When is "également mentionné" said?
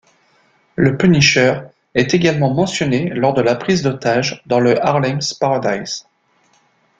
2.15-3.09